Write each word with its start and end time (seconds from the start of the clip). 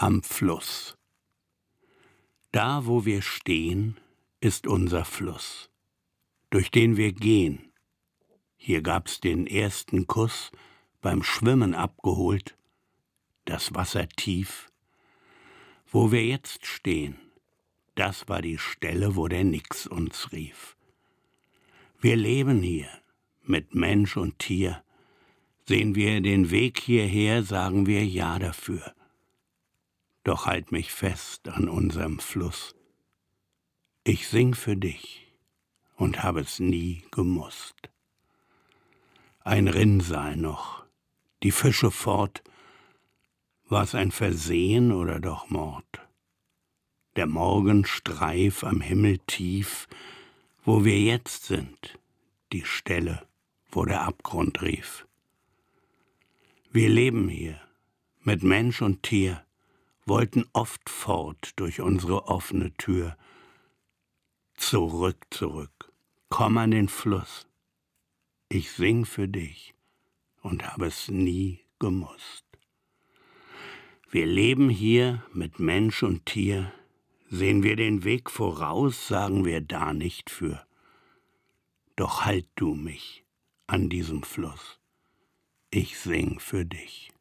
am 0.00 0.22
Fluss. 0.22 0.96
Da, 2.52 2.86
wo 2.86 3.04
wir 3.04 3.20
stehen, 3.20 3.96
ist 4.40 4.68
unser 4.68 5.04
Fluss, 5.04 5.70
durch 6.50 6.70
den 6.70 6.96
wir 6.96 7.12
gehen. 7.12 7.72
Hier 8.56 8.80
gab's 8.80 9.18
den 9.18 9.48
ersten 9.48 10.06
Kuss, 10.06 10.52
beim 11.00 11.24
Schwimmen 11.24 11.74
abgeholt, 11.74 12.56
das 13.44 13.74
Wasser 13.74 14.08
tief. 14.08 14.70
Wo 15.88 16.12
wir 16.12 16.24
jetzt 16.24 16.64
stehen, 16.64 17.16
das 17.96 18.28
war 18.28 18.40
die 18.40 18.58
Stelle, 18.58 19.16
wo 19.16 19.26
der 19.26 19.42
Nix 19.42 19.88
uns 19.88 20.30
rief. 20.30 20.76
Wir 21.98 22.14
leben 22.14 22.62
hier, 22.62 22.88
mit 23.42 23.74
Mensch 23.74 24.16
und 24.16 24.38
Tier. 24.38 24.80
Sehen 25.66 25.96
wir 25.96 26.20
den 26.20 26.52
Weg 26.52 26.78
hierher, 26.78 27.42
sagen 27.42 27.86
wir 27.86 28.06
Ja 28.06 28.38
dafür 28.38 28.94
doch 30.28 30.44
halt 30.44 30.72
mich 30.72 30.92
fest 30.92 31.48
an 31.48 31.70
unserem 31.70 32.18
Fluss. 32.18 32.76
Ich 34.04 34.28
sing 34.28 34.54
für 34.54 34.76
dich 34.76 35.26
und 35.96 36.22
hab 36.22 36.36
es 36.36 36.60
nie 36.60 37.02
gemusst. 37.10 37.88
Ein 39.40 39.68
Rinnsal 39.68 40.36
noch, 40.36 40.84
die 41.42 41.50
Fische 41.50 41.90
fort, 41.90 42.42
war's 43.70 43.94
ein 43.94 44.10
Versehen 44.10 44.92
oder 44.92 45.18
doch 45.18 45.48
Mord? 45.48 46.06
Der 47.16 47.26
Morgenstreif 47.26 48.64
am 48.64 48.82
Himmel 48.82 49.18
tief, 49.26 49.88
wo 50.62 50.84
wir 50.84 51.00
jetzt 51.00 51.44
sind, 51.44 51.98
die 52.52 52.66
Stelle, 52.66 53.26
wo 53.70 53.86
der 53.86 54.02
Abgrund 54.02 54.60
rief. 54.60 55.06
Wir 56.70 56.90
leben 56.90 57.30
hier, 57.30 57.58
mit 58.24 58.42
Mensch 58.42 58.82
und 58.82 59.02
Tier, 59.02 59.42
wollten 60.08 60.44
oft 60.52 60.88
fort 60.88 61.52
durch 61.56 61.80
unsere 61.80 62.28
offene 62.28 62.72
Tür. 62.74 63.16
Zurück, 64.56 65.26
zurück, 65.30 65.92
komm 66.28 66.58
an 66.58 66.70
den 66.70 66.88
Fluss. 66.88 67.46
Ich 68.48 68.72
sing 68.72 69.04
für 69.04 69.28
dich 69.28 69.74
und 70.42 70.66
habe 70.66 70.86
es 70.86 71.08
nie 71.08 71.60
gemusst. 71.78 72.44
Wir 74.10 74.26
leben 74.26 74.70
hier 74.70 75.22
mit 75.32 75.58
Mensch 75.58 76.02
und 76.02 76.24
Tier, 76.24 76.72
sehen 77.28 77.62
wir 77.62 77.76
den 77.76 78.04
Weg 78.04 78.30
voraus, 78.30 79.06
sagen 79.06 79.44
wir 79.44 79.60
da 79.60 79.92
nicht 79.92 80.30
für. 80.30 80.66
Doch 81.94 82.24
halt 82.24 82.48
du 82.54 82.74
mich 82.74 83.24
an 83.66 83.90
diesem 83.90 84.22
Fluss, 84.22 84.80
ich 85.70 85.98
sing 85.98 86.40
für 86.40 86.64
dich. 86.64 87.12